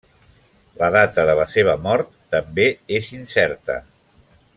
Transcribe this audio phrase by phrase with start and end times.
[0.77, 2.65] La data de la seva mort també
[3.01, 3.77] és incerta.